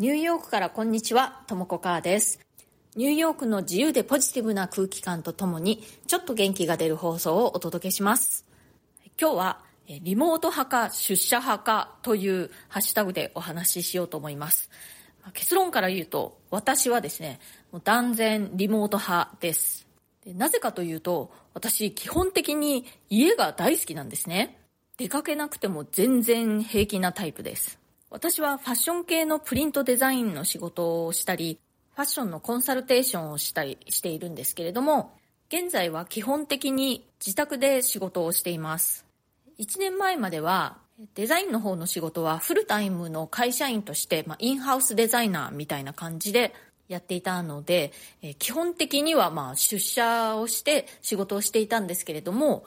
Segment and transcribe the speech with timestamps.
[0.00, 2.40] ニューヨークからこんにちは、ともこかーです。
[2.96, 8.46] ニューヨークの自由でポジティブな空気感とともに、ちょっと元気が出る放送をお届けします。
[9.20, 14.70] 今日は、リモート派か出社派かというハッシュタグでお話ししようと思います。
[15.34, 17.38] 結論から言うと、私はですね、
[17.70, 19.86] もう断然リモート派です。
[20.24, 24.62] でなぜかというと、私基本的に家が大好きなんですね。
[24.96, 27.79] 出かけなくても全然平気なタイプです。
[28.10, 31.60] 私はファッション系のプリントデザインの仕事をしたり、
[31.94, 35.12] ファッションのコンサルテーションをしたりしているんですけれども、
[35.48, 39.06] 現在は基本的に自宅で仕事をしています。
[39.60, 40.78] 1年前までは
[41.14, 46.52] デザインの方の仕事はフルタイムの会社員として、まあ、インハウスデザイナーみたいな感じで
[46.88, 52.64] やっていたので、え基本的にはまあ出社をして仕事をしていたんですけれども、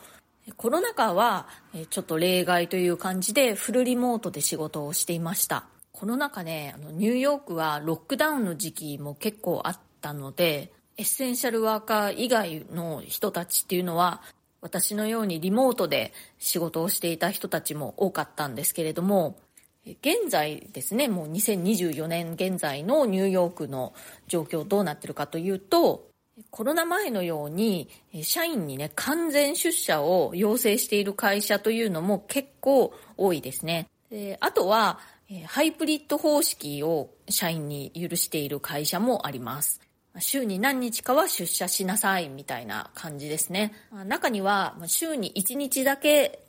[0.58, 1.48] コロナ禍は
[1.90, 5.66] ちょっと例外という感じでフルリモートで仕事をしていました。
[5.94, 14.22] この中ね、あのニューヨークはロックダウンの時期も結構あったので、エッセンシャルワーカー以外の人たちっていうのは、
[14.60, 19.38] 私のようにリモートで仕事をしていた人たちも多かったんですけれども、
[19.86, 23.94] 現在ですね、もう2024年現在のニューヨークの
[24.28, 26.08] 状況どうなってるかというと、
[26.52, 27.90] コロナ前のように、
[28.22, 33.88] 社員にね、完全出社を要請している会社というのも結構多いですね。
[34.10, 35.00] であとは、
[35.48, 39.82] ハイブリッド方式を社員に許している会社もあります。
[40.20, 43.74] 週に何日かは出社しなさいみたいな感じですね。
[44.06, 46.44] 中には週に1日だけ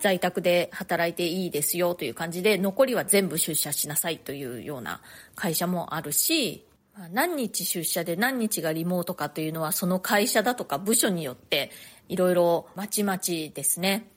[0.00, 5.00] 在宅で働いていいですよという感じで残りは全部出社しなさいというような
[5.36, 6.66] 会社もあるし、
[7.10, 11.70] 何日出社で何日がリモートかというのはその会社だとか部署によって
[12.08, 14.10] いろいろまちまちですね。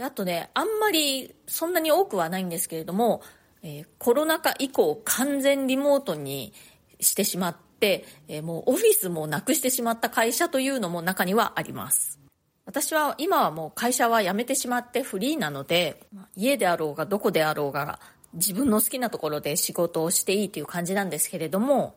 [0.00, 3.22] あとね、あんまりそんなに多くはないんですけれども、
[3.62, 6.52] えー、コロナ禍以降完全リモートに
[6.98, 12.18] してしまって、えー、もうオフィスもなくしてしまった会社というのも中にはあります。
[12.66, 16.00] 私は今はもう会社は辞めてしまってフリーなので、
[16.34, 18.00] 家であろうがどこであろうが
[18.32, 21.94] 自分の好きなところで仕事をしていいという感じなんですけれども、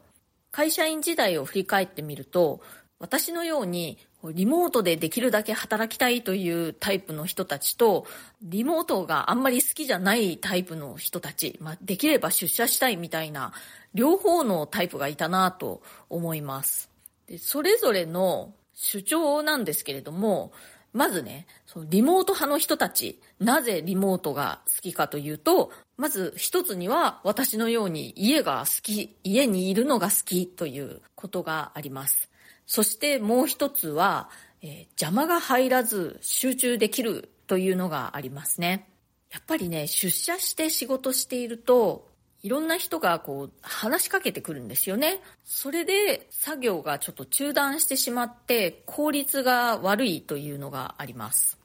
[0.52, 2.62] 会社員時代を振り返ってみると、
[3.00, 8.06] 私のようにリモートでできるだけ働きたいというタイプの人たちと、
[8.42, 13.54] リモートがあんまり好きじゃないタイプの人たち、まあ、できれば出社したいみたいな、
[13.94, 16.90] 両方のタイプがいたなと思います。
[17.28, 20.52] でそれぞれの主張なんですけれども、
[20.98, 32.32] まずね、そのリモート派の人たち、なぜリモートが好きかというと、まず一つには私のように家が好き、家にいるのが好きということがあります。
[32.66, 34.32] そしてもう一つは、
[34.64, 38.90] えー、邪魔が入らず集中できるというのがありますね。
[39.30, 42.07] やっぱりね、出社して仕事していると、
[42.44, 45.22] いろんな人がこう話しかけてくるんですよね。
[45.44, 51.58] それで作業がちょっと中断してしまって効率が悪いというのがあります。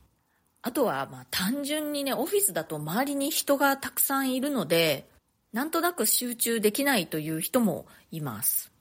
[0.62, 5.08] あとはまあ単純にね、オフィスだと周りに人がたくさんいるので、
[5.52, 8.72] なんとなく集中できないという人もいます。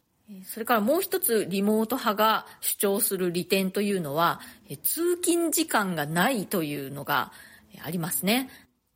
[0.46, 4.40] それからもう一つリモート派が主張する利点というのは、
[4.84, 7.34] 通勤時間がないというのが
[7.84, 8.50] ありますね。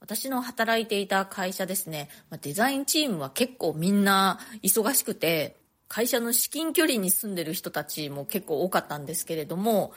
[0.05, 2.09] 私の働いていた会社ですね、
[2.41, 5.57] デザインチームは結構みんな忙しくて、
[5.87, 9.93] 会社の至近距離に住んでる人たちも結構多かったんですけれども、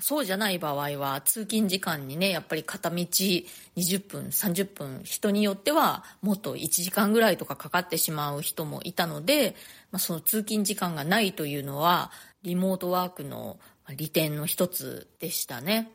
[0.00, 9.56] そうじゃない場合は通勤時間にね、やっぱり片道20分、30分、人によってはもっと1時間ぐらいとかかかってしまう人もいたので、
[9.90, 13.58] まあ、その通勤時間がないというのは、リモートワークの
[13.94, 15.92] 利点の一つでしたね。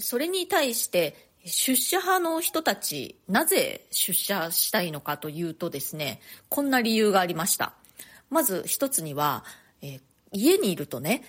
[0.00, 7.72] それに対して出社派の人たち、なぜ出社したいのかというとですね、こんな理由がありました。
[8.28, 9.44] まず一つには、
[9.82, 10.00] え、
[10.32, 11.22] 家にいるとね、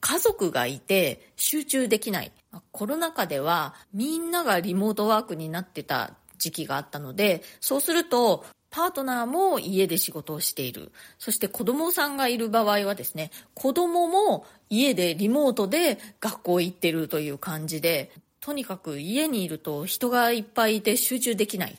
[0.00, 2.32] 家族がいて集中できない。
[2.72, 10.92] コロナ禍ではみんながリモートワークになってた時期があったので、そうするとパートナーも家で仕事をしている。
[11.18, 18.10] そして子供さんがいる場合はですね、子供も家でリモートで学校行ってるという感じで、
[18.44, 21.78] とにかく家にいると人がいっぱいいて集中できない。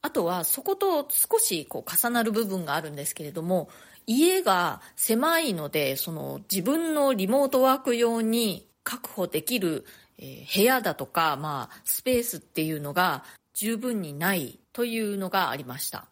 [0.00, 3.68] あとはそこと少しこう重なる部分があるんですけれども、
[4.06, 9.84] 家が狭いので、その自分のリモートワーク用に確保できる、
[10.16, 16.06] え部屋だとか、まあ、スペースっていうのが十分にないというのがありました。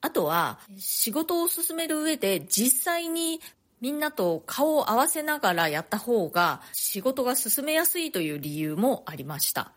[0.00, 3.40] あとは、仕事を進める上で実際に
[3.80, 9.72] みんなと顔を合わせながらやった方が仕事が進めやすいという理由もありました。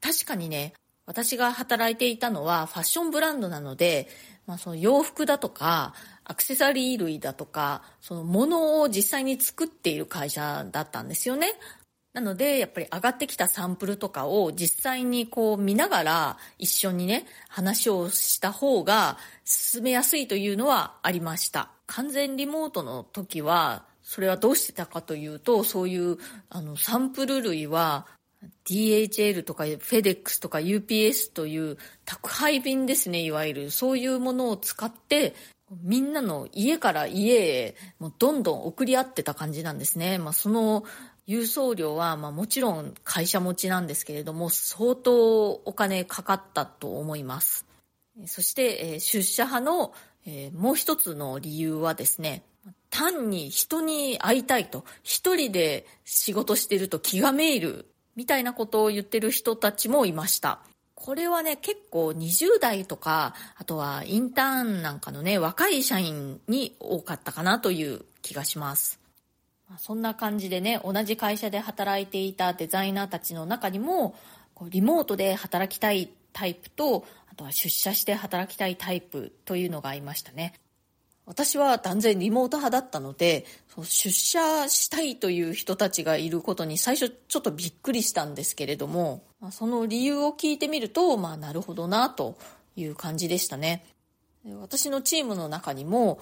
[0.00, 0.74] 確かにね、
[1.06, 4.08] 私が働いていたのはファッションブランドなので、
[4.46, 5.94] まあ、その洋服だとか
[6.24, 11.54] アクセサリー類だとかそのものを実際に作っている会社だったんですよね。
[12.12, 21.70] なので、やっぱり上がってきたサンプルとかを実際にこう見ながら一緒にね、話をした方が進めやすいというのはありました。
[21.94, 26.16] 完全リモートの時は、それはどうしてたかというと、そういう
[26.48, 28.06] あのサンプル類は
[28.64, 33.70] DHL とか FedEx とか UPS という宅配便ですね、いわゆる。
[33.70, 35.34] そういうものを使って、
[35.82, 40.16] みんなの家から家へもうどんどん送り合ってた感じなんですね。
[40.16, 40.84] まあ、その
[41.28, 47.66] 郵送料は、まあ、もちろん会社持ちなんですけれども、相当お金かかったと思います。
[48.26, 49.94] そして、え、出社派の、
[50.26, 52.42] えー、もう一つの理由はですね、
[52.90, 60.60] 単に人に会いたいと、一人で仕事してると気がめいる、みたいなことを言ってる人たちもいました。
[60.94, 69.00] これはね、結構20代とか、あとはインターンなんかのね、若い社員に多かったかなという気がします。
[69.78, 74.14] そんな感じでね、同じ会社で働いていたデザイナーたちの中にも、
[74.68, 80.54] リモートで働きたいタイプと、あとは出社して働きたいタイプというのがいましたね。
[81.24, 83.46] 私は断然リモート派だったので、
[83.84, 92.36] 出社したいという人たちがいることに最初ちょっとびっくりしたんですけれども、その理由を聞いてみると、まあなるほどなと
[92.76, 93.86] いう感じでしたね。
[94.60, 96.18] 私のチームの中にも、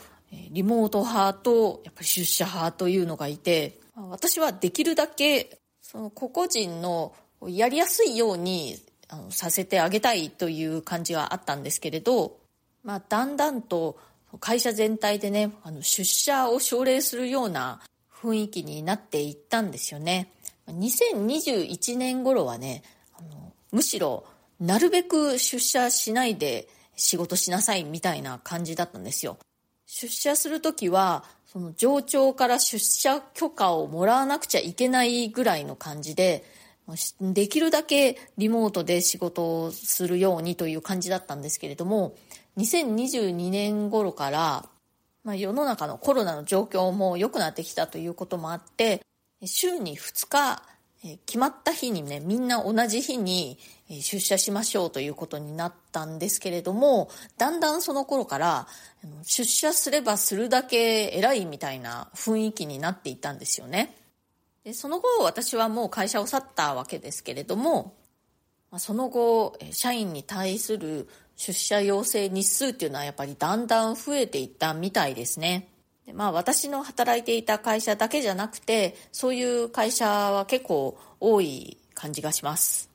[0.51, 7.15] リモート派とやっぱり出社派というのがいて私はできるだけその個々人の
[7.49, 8.77] やりやすいように
[9.11, 12.39] あのさせてあげたいという感じがあったんですけれど、
[12.85, 13.99] まあ、だんだんと
[14.39, 17.81] 会社全体でねあの出社を奨励するような
[18.13, 20.33] 雰囲気になっていったんですよね。
[20.69, 22.83] 2021年頃はね
[23.19, 24.25] あのむしろ
[24.61, 29.39] なるべく出社しないで仕事しなさいみたいな感じだったんですよ。
[29.87, 36.45] 出社するときは、その上長から出社許可をもらわなくちゃいけないぐらいの感じで、
[37.21, 42.15] できるだけリモートで仕事をするようにという感じだったんですけれども、
[42.57, 44.69] 2022年頃から、
[45.25, 49.03] まあ、世の中のコロナの状況も良くなってきたということもあって、
[49.45, 50.63] 週に2日、
[51.25, 53.59] 決まった日にね、みんな同じ日に
[53.89, 57.09] 出社しましょうということになったんですけれども、
[57.39, 58.69] だんだんその頃から
[59.23, 63.97] 出社すればするだけ偉いみたいな雰囲気になっていたんですよね。
[64.65, 67.95] でその後私はもう会社を去ったわけですけれども、
[68.77, 75.69] その後社員に対する出社要請日数っていうのはやっぱりだんだん増えていったみたいですね。
[76.07, 82.91] でまあ私の働いていた会社だけじゃなくて、そういう会社は結構多い感じがします。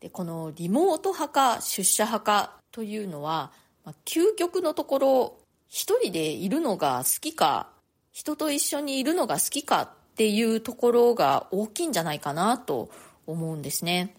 [0.00, 3.52] でこのリモート派か出社派かというのは、
[3.84, 5.36] まあ、究極のところ
[5.68, 7.68] 一人でいるのが好きか
[8.10, 12.90] 人と一緒にいるのが好きかっていうところが大きいんじゃないかなと
[13.26, 14.14] 思うんですね。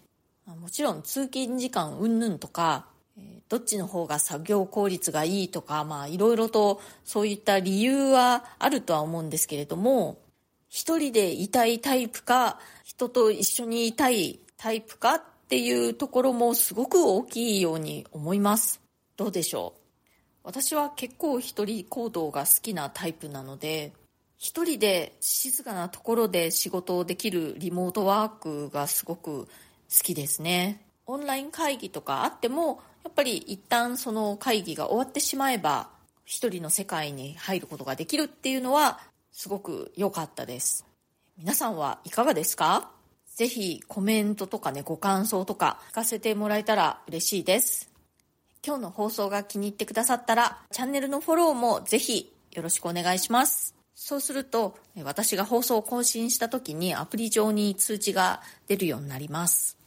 [0.46, 2.84] もちろん通勤時間云々とか、
[3.48, 10.18] どっちの方が作業効率がいいとか、まあいろいろとそういった理由はあるとは思うんですけれども、
[10.68, 18.82] 一人でいたいタイプか、人と一緒にいたいタイプかっていうところもすごく大きいように思います。
[19.16, 19.80] どうでしょう？
[20.42, 23.94] 私は結構一人行動が好きなタイプなので、
[24.36, 29.48] 一人で静かなところで仕事をできるリモートワークがすごく好
[30.02, 30.80] きですね。
[31.06, 35.88] オンライン会議とかあっても、やっぱり一旦その会議が終わってしまえば、
[36.24, 39.00] 一人の世界に入ることができるっていうのは、
[39.30, 40.84] すごく良かったです。
[41.36, 42.90] 皆さんはいかがですか？
[43.34, 47.90] ぜひコメントとかね、ご感想とか聞かせてもらえたら嬉しいです。
[48.66, 53.63] 今日の放送が気に入ってくださったら、チャンネルのフォローもぜひよろしくお願いします。
[54.06, 59.78] そうすると、私が放送を更新した時にアプリ上に通知が出るようになります。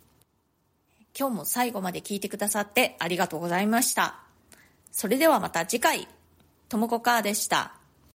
[1.15, 4.15] 今日も最後まで聞いてくださってありがとうございました。
[4.91, 6.07] それではまた次回、
[6.67, 7.76] ともこかーでした。